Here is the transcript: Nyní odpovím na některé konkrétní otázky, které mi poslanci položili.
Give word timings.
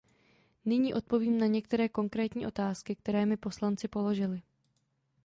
Nyní 0.65 0.93
odpovím 0.93 1.37
na 1.39 1.47
některé 1.47 1.89
konkrétní 1.89 2.47
otázky, 2.47 2.95
které 2.95 3.25
mi 3.25 3.37
poslanci 3.37 3.87
položili. 3.87 4.41